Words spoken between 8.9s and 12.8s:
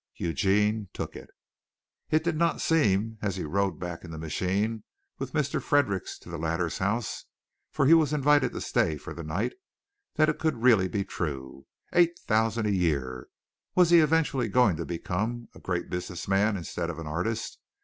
for the night that it could really be true. Eight thousand a